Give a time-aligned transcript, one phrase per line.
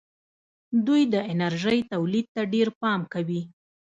[0.85, 3.41] دوی د انرژۍ تولید ته ډېر پام کوي.